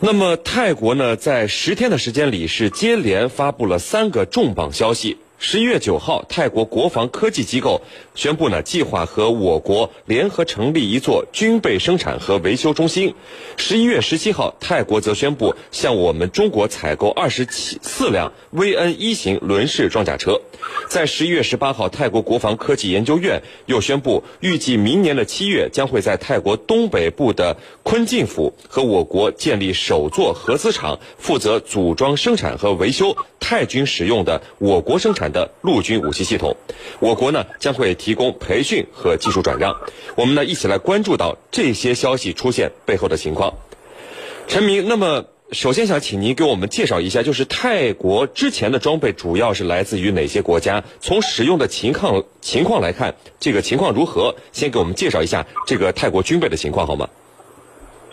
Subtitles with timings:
[0.00, 5.18] 那么泰国呢，在十天的时间里是接连发布了三个重磅消息。
[5.40, 7.80] 十一月九号，泰国国防科技机构
[8.16, 13.14] 宣布呢，计划和我国联合成立一座军备生产和维修中心。
[13.56, 20.40] 十一月十七号，泰国则宣布向我们中国采购二十七四辆 VN 一型轮式装甲车。
[20.88, 35.28] 在十一月十八号，泰国国防科技研究院又宣布，预计明年的七月将会在泰国东北部的坤晋府和我国建立首座合资厂，负责组装生产和维修泰军使用的我国生产。
[35.28, 36.56] 的陆军武器系统，
[37.00, 39.76] 我国呢将会提供培训和技术转让。
[40.16, 43.52] 我们呢一起来关注到这些消息出现背后的情况。
[44.46, 50.82] 陈明，那么首先想请您给我们介绍一下，就是泰国之前的装备主要是来自于哪些国家？
[50.98, 54.34] 从使用的情况情况来看，这个情况如何？
[54.52, 57.06] 先给我们介绍一下这个泰国军备的情况好吗？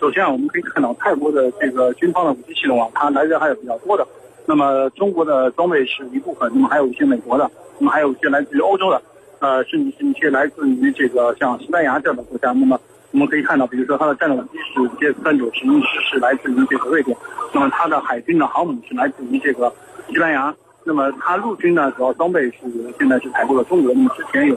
[0.02, 4.05] 首先啊，我们可以看到泰国的这个军方的武器系统啊，它来源还是比较多的。
[4.48, 9.02] 那么中国的装备是一部分，那么还有一些美国的，那么还有一些来自于欧洲的，
[9.39, 12.52] 呃，甚至是一些来自于这个像西班牙这样的国家。
[12.52, 12.80] 那么
[13.11, 17.17] 我们可以看到，比如说它的战斗机是 J 三九十一是来自于这个瑞典，
[17.53, 19.73] 那么它的海军的航母是来自于这个
[20.09, 20.53] 西班牙。
[20.84, 22.58] 那么它陆军呢，主要装备是
[23.00, 23.91] 现在是采购了中国。
[23.94, 24.56] 那么之前有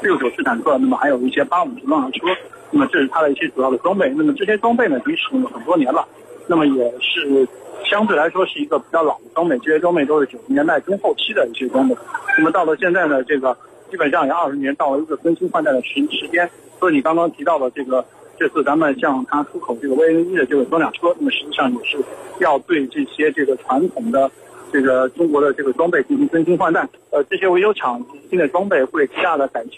[0.00, 2.26] 六九式坦克，那么还有一些八五式装甲车。
[2.70, 4.08] 那么这是它的一些主要的装备。
[4.16, 6.06] 那么这些装备呢，已经使用了很多年了，
[6.46, 7.48] 那么也是。
[7.94, 11.94] 相对来说是一个比较老的装备，这些装备都是九十年代中后期的一些装备。
[12.36, 13.56] 那么到了现在呢，这个
[13.88, 16.50] 基本上也二十年，到了一个更新换代的时时间。
[16.80, 18.04] 所以你刚刚提到的这个，
[18.36, 21.96] 这次咱们向它出口这个 VN 一的这个装甲车，那么实际上也是
[22.40, 24.28] 要对这些这个传统的
[24.72, 26.84] 这个中国的这个装备进行更新换代。
[27.10, 29.74] 呃，这些维修厂新的装备会极大的改进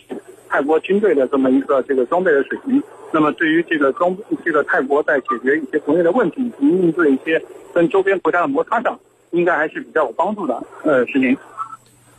[0.49, 2.83] 泰国军队的这么一个这个装备的水平。
[3.13, 7.41] 那么对于这个装这个泰国在解决一些国内的问题以及应对一些
[7.73, 8.99] 跟周边国家的摩擦上，
[9.31, 11.37] 应该还是比较有帮助的呃事情。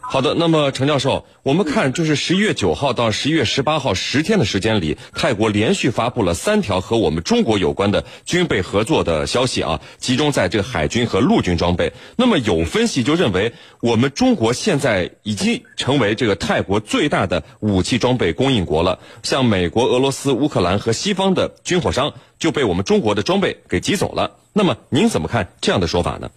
[0.09, 11.91] 好的，那么陈教授，我们看就是十一月九号到十一月十八号十天的时间里，泰国连续发布了三条和我们中国有关的军备合作的消息啊，集中在这个海军和陆军装备。
[12.15, 13.51] 那么有分析就认为，
[13.81, 24.37] 我们中国现在已经成为这个泰国最大的武器装备供应国了，像美国、俄罗斯、乌克兰和西方的军火商就被我们中国的装备给挤走了。
[24.53, 26.31] 那么您怎么看这样的说法呢？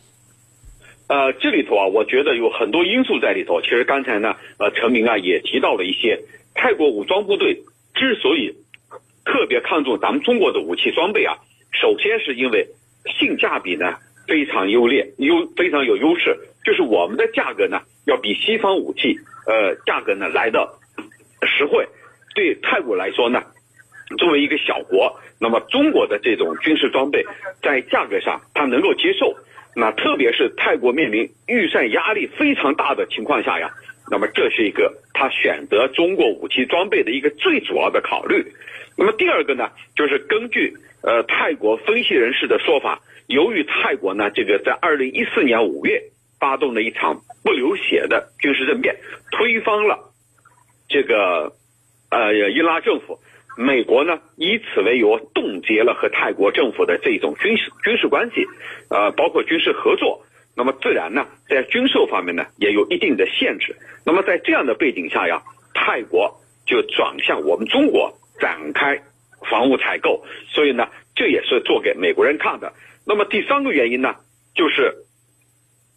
[1.10, 3.60] 呃，这里头啊，我觉得有很多因素在里头。
[3.62, 6.20] 其实刚才呢，呃，陈明啊也提到了一些，
[6.54, 8.54] 泰国武装部队之所以
[9.24, 11.34] 特别看重咱们中国的武器装备啊，
[11.72, 12.68] 首先是因为
[13.18, 13.96] 性价比呢
[14.28, 20.78] 非常优劣，优非常有优势，就是我们的价格呢要比西方武器呃价格呢来的
[21.42, 21.88] 实惠。
[22.36, 23.42] 对泰国来说呢，
[24.16, 27.24] 作为一个小国，那么中国的这种军事装备
[27.60, 29.34] 在价格上它能够接受。
[29.74, 33.70] 那特别是泰国面临预算压力非常大的情况下呀，
[34.10, 38.44] 那么这是一个他选择中国武器装备的一个最主要的考虑。
[38.96, 46.02] 那么第二个呢，就是根据呃泰国分析人士的说法，由于泰国呢这个在二零一四年五月
[46.38, 48.96] 发动了一场不流血的军事政变，
[49.30, 50.12] 推翻了
[50.88, 51.52] 这个
[52.10, 53.20] 呃伊拉政府。
[53.56, 58.46] 美国呢，以此为由冻结了和泰国政府的这种军事军事关系，
[58.88, 60.24] 呃，包括军事合作。
[60.56, 63.76] 那么自然呢，在军售方面呢，也有一定的限制。
[64.04, 65.42] 那么在这样的背景下呀，
[65.74, 69.02] 泰国就转向我们中国展开
[69.48, 70.24] 防务采购。
[70.48, 72.72] 所以呢，这也是做给美国人看的。
[73.06, 74.16] 那么第三个原因呢，
[74.54, 74.94] 就是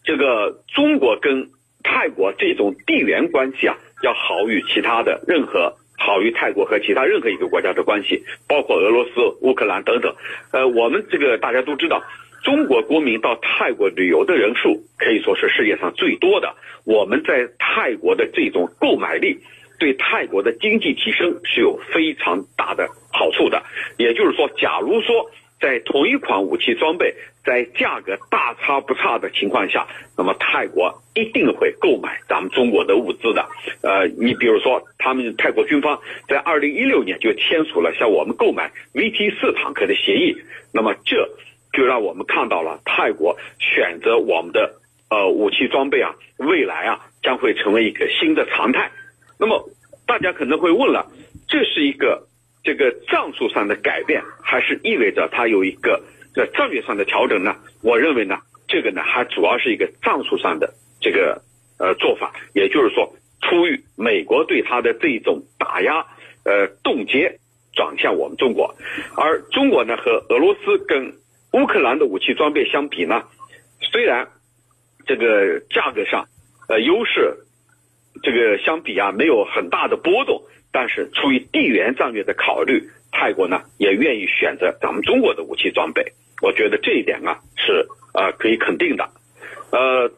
[0.04, 1.52] 这个中国跟
[1.84, 5.78] 泰国这种地缘关系啊，要好于其他的任何。
[6.06, 10.14] 好于泰国和其他任何一个国家的关系，包括俄罗斯、乌克兰等等。
[10.52, 12.04] 呃，我们这个大家都知道，
[12.44, 16.56] 中国国民到泰国旅游的人数可以说是世界上最多的。
[16.84, 19.40] 我们在泰国的这种购买力，
[19.80, 23.64] 对泰国的经济提升是有非常大的好处的。
[23.98, 25.32] 也就是说，假如说。
[25.64, 29.88] 在同一款武器装备在价格大差不差的情况下，
[30.18, 33.48] 那么泰国一定会购买咱们中国的物资的。
[33.82, 40.36] 呃，你比如说，他们泰国军方在二零一六年就签署了向我们购买 VT 四坦克的协议，
[40.74, 41.30] 那么这
[41.72, 48.92] 就让我们看到了泰国选择我们的呃武器装备啊，未来啊将会成为一个新的常态。
[49.40, 49.70] 那么
[50.06, 51.10] 大家可能会问了，
[51.48, 52.28] 这是一个。
[52.64, 56.02] 这个战术上的改变，还是意味着它有一个
[56.34, 57.56] 在战略上的调整呢？
[57.82, 58.38] 我认为呢，
[58.68, 61.42] 这个呢还主要是一个战术上的这个
[61.78, 66.06] 呃做法，也就是说，出于美国对它的这种打压，
[66.46, 67.38] 呃冻结
[67.74, 68.74] 转向我们中国，
[69.18, 71.14] 而中国呢和俄罗斯跟
[71.52, 73.24] 乌克兰的武器装备相比呢，
[73.92, 74.30] 虽然
[75.06, 76.26] 这个价格上
[76.70, 77.43] 呃优势
[78.24, 80.42] 这个相比啊没有很大的波动，
[80.72, 86.14] 但是出于地缘战略的考虑，泰国呢也愿意选择咱们中国的武器装备。
[86.42, 89.10] 我觉得这一点啊是呃可以肯定的。
[89.72, 90.12] 呃，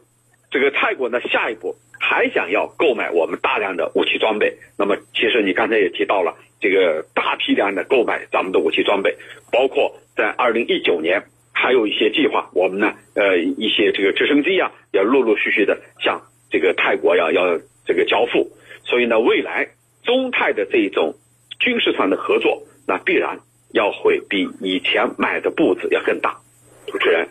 [0.50, 4.56] 这个泰国呢下一步还想要购买我们大量的武器装备。
[4.78, 9.16] 那么其实你刚才也提到了这个大批量的购买咱们的武器装备，
[9.50, 18.50] 包括在二零一九年还有一些计划，我们呢呃一些这个直升机啊要陆陆续续的向这个泰国要要这个交付。
[18.84, 19.68] 所以呢，未来
[20.04, 21.14] 中泰的这种
[21.58, 23.40] 军事上的合作，那必然
[23.72, 26.38] 要会比以前买的步子要更大。
[26.86, 27.28] 主持人。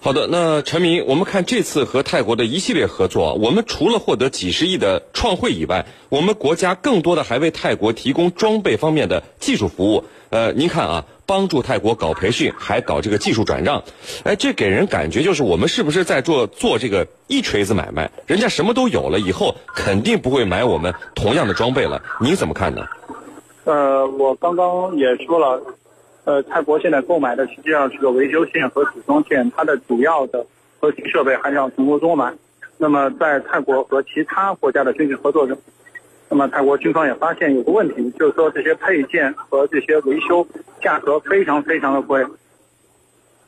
[0.00, 10.04] 好的，那陈明，我们看这次和泰国的一系列合作，我们除了获得几十亿的创汇以外，我们国家更多的还为泰国提供装备方面的技术服务。
[10.30, 13.82] 呃，您看啊，帮助泰国搞培训，还搞这个技术转让，
[14.22, 18.10] 哎，这给人感觉就是我们是不是在做做这个一锤子买卖？
[18.26, 22.02] 人家什么都有了，以后肯定不会买我们同样的装备了。
[22.20, 22.84] 你怎么看呢？
[23.64, 25.62] 呃，我刚刚也说了。
[26.24, 30.44] 呃，泰国现在购买的实际上是个维修线和组装线，它的主要的
[30.78, 32.34] 核心设备还是要从欧洲买。
[32.76, 35.56] 那么在泰国和其他国家的军事合作中，
[36.32, 40.46] 那么泰国军方也发现有个问题，就是说这些配件和这些维修
[40.80, 42.24] 价格非常非常的贵。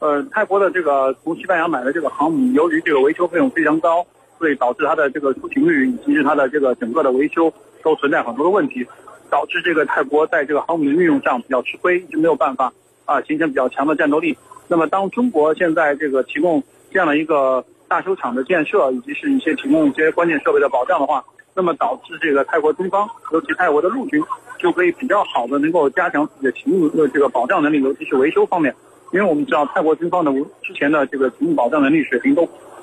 [0.01, 4.07] 呃，泰国的这个从西班牙买的这个航母，由于这个维修费用非常高，
[4.39, 7.51] 所以导致它的这个出勤率以及是它的这个整个的维修
[7.83, 8.87] 都存在很多的问题。
[9.31, 12.71] 导致这个泰国在这个航母的运用上比较吃亏，一直没有办法
[13.07, 14.37] 啊形成比较强的战斗力。
[14.69, 24.23] 那么，当中国现在这个提供这样的一个大修厂的建设，以及是一些提供一些关键设备的保障的话，那么导致这个泰国军方，尤其泰国的陆军，
[24.59, 28.75] 就可以比较好的能够加强自己的勤务的这个保障能力，尤其是维修方面。
[29.13, 32.43] 因为我们知道泰国军方的之前的这个勤务保障能力水平都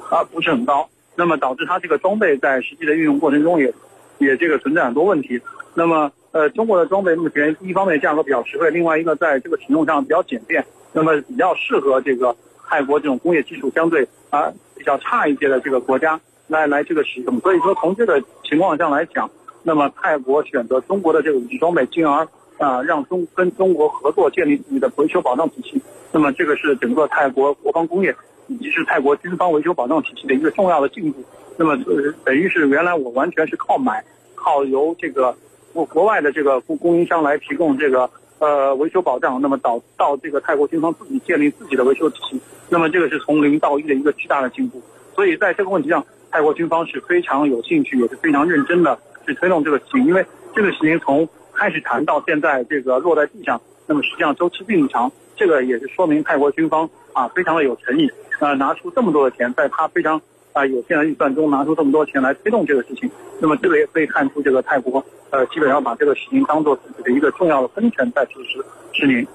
[0.10, 3.74] 啊不是很高，那么导致它这个装备在实际的运用过程中也
[4.20, 5.42] 也这个存在很多问题。
[5.74, 12.34] 那么呃，中国的装备目前一方面价格比较实惠，另外一个在这个使用上比较简便，那么比较适合这个
[12.70, 16.18] 泰国这种工业技术相对啊比较差一些的这个国家
[16.52, 17.40] 来来这个使用。
[17.40, 19.30] 所以说从这个情况上来讲，
[19.64, 22.28] 那么泰国选择中国的这个武器装备，进而
[22.60, 25.82] 啊让中跟中国合作建立自己的维修保障体系，
[26.12, 28.16] 那么这个是整个泰国国防工业
[28.48, 31.24] 以及是泰国军方维修保障体系的一个重要的进步。
[31.58, 31.76] 那么
[32.26, 34.04] 等于是原来我完全是靠买，
[34.36, 35.36] 靠由这个。
[35.74, 38.10] 国国外的这个供供应商来提供这个
[38.40, 44.82] 呃维修保障，那么导到这个泰国军方自己建立自己的维修体系，那么这个是从零到一的一个巨大的进步。
[45.16, 50.06] 所以在这个问题上，泰国军方是非常有兴趣，也是非常认真的去推动这个事情。
[50.06, 50.26] 因为
[50.56, 55.12] 这个事情从开始谈到现在这个落在地上，那么实际上周期并不长。
[55.36, 60.22] 这个也是说明泰国军方啊非常的有诚意，呃拿出这么多的钱，在他非常
[60.54, 63.10] 啊有限的预算中拿出这么多钱来推动这个事情。
[63.40, 65.04] 那么这个也可以看出这个泰国。
[65.32, 68.64] 呃，基本上把这个事情当做自己的一个重要的分权在实施。
[68.94, 69.26] 是您。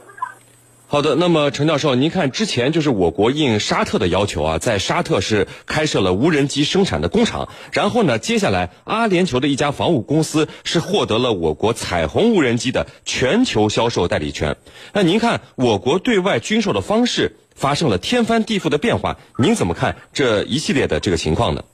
[0.89, 14.57] 好的，那么陈教授，您看之前就是我国应沙特的要求啊，在沙特是开设了无人机生产的工厂，然后呢，接下来阿联酋的一家防务公司是获得了我国彩虹无人机的全球销售代理权。
[14.93, 21.65] 那您看我国对外军售的方式发生了天翻地覆的变化，您怎么看这一系列的这个情况呢？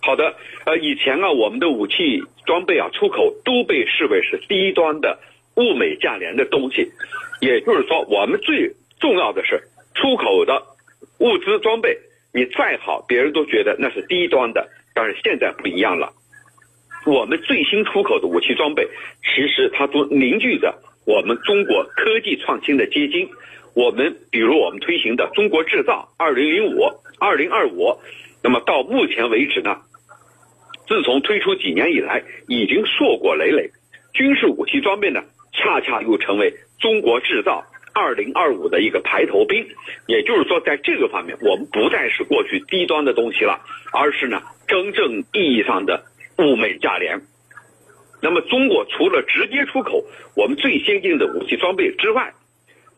[0.00, 0.24] 好的，
[0.64, 5.18] 呃，以前啊，我们的武器装备啊出口都被视为是低端的
[5.56, 6.90] 物美价廉的东西，
[7.40, 9.62] 也就是说，我们最重要的是
[9.94, 10.62] 出口的
[11.18, 11.98] 物资装备，
[12.32, 14.68] 你再好，别人都觉得那是低端的。
[14.94, 16.12] 但是现在不一样了，
[17.04, 18.88] 我们最新出口的武器装备，
[19.22, 20.74] 其实它都凝聚着
[21.06, 23.28] 我们中国科技创新的结晶。
[23.74, 26.80] 我们比如我们推行的“中国制造二零零五”、
[27.20, 27.98] “二零二五”，
[28.42, 29.76] 那么到目前为止呢？
[30.88, 33.70] 自从推出几年以来，已经硕果累累。
[34.14, 35.22] 军事武器装备呢，
[35.56, 39.66] 恰恰又成为中国制造二零二五的一个排头兵。
[40.06, 43.60] 也就是说，在这个方面，我们不再是过去低端的东西了，
[43.92, 46.04] 而是呢，真正意义上的
[46.38, 47.22] 物美价廉。
[48.20, 50.04] 那么，中国除了直接出口
[50.36, 52.34] 我们最先进的武器装备之外，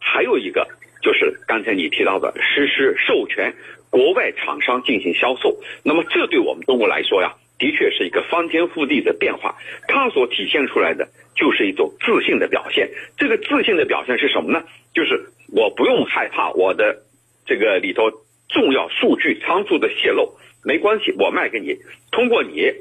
[0.01, 0.67] 还有一个
[1.01, 3.55] 就是刚才你提到的实施授权
[3.91, 5.57] 国外厂商进行销售。
[5.85, 7.35] 那么，这对我们中国来说呀。
[7.61, 9.57] 的确是一个翻天覆地的变化，
[9.89, 12.91] 它所体现出来的就是一种自信的表现。
[13.17, 14.65] 这个自信的表现是什么呢？
[14.93, 17.05] 就是我不用害怕我的
[17.47, 18.11] 这个里头
[18.49, 21.77] 重要数据仓促的泄露，没关系，我卖给你，
[22.11, 22.73] 通过你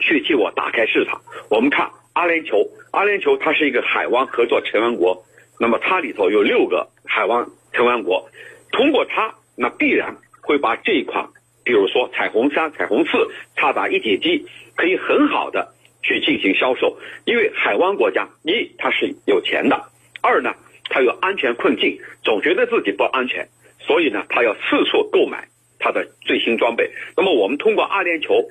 [0.00, 1.20] 去替我打开市场。
[1.50, 5.24] 我们看阿联酋，阿联酋它是一个海湾合作成员国，
[5.60, 8.30] 那么它里头有六个海湾成员国，
[8.70, 11.28] 通过它，那必然会把这一款，
[11.62, 13.10] 比如说彩虹三、彩虹四、
[13.54, 14.46] 它打一体机，
[14.76, 15.71] 可以很好的
[16.02, 16.98] 去进行销售。
[17.24, 19.84] 因为海湾国家，一它是有钱的，
[20.20, 20.54] 二呢
[20.90, 23.48] 它有安全困境，总觉得自己不安全，
[23.80, 26.90] 所以呢它要四处购买它的最新装备。
[27.16, 28.46] 那么我们通过阿联酋，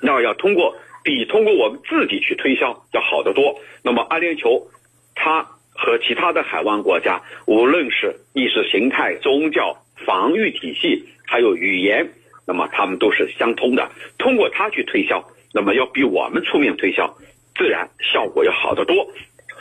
[0.00, 3.60] 那要通过比通过我们自己去推销要好得多。
[3.82, 4.66] 那么阿联酋，
[5.14, 12.12] 它和其他的海湾国家，无论是意识形态、宗教、防御体系，还有语言，
[12.46, 13.90] 那么他们都是相通的。
[14.18, 17.14] 通过它去推销，那么要比我们出面推销，
[17.54, 19.06] 自然效果要好得多，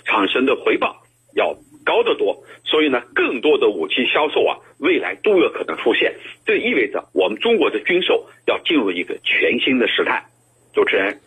[0.06, 0.96] 产生的回报
[1.36, 1.56] 要
[1.86, 2.44] 高得多。
[2.64, 6.16] 所以呢，更多的武器销售啊，未来都有可能出现。
[6.46, 10.26] 这意味着我们中国的军售要进入一个全新的时代。
[10.74, 11.20] 主持人。